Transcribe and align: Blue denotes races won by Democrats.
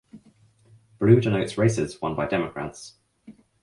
Blue 0.97 1.19
denotes 1.21 1.59
races 1.59 2.01
won 2.01 2.15
by 2.15 2.25
Democrats. 2.25 2.95